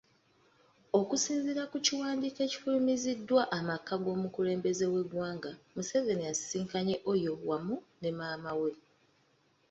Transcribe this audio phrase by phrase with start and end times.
[0.99, 8.71] Okusinziira ku kiwandiiko ekifulumiziddwa amaka g'omukulembeze w'eggwanga, Museveni asisinkanye Oyo wamu ne maama we.